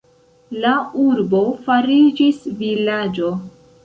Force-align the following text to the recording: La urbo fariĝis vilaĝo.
La 0.61 0.69
urbo 1.03 1.41
fariĝis 1.67 2.39
vilaĝo. 2.63 3.31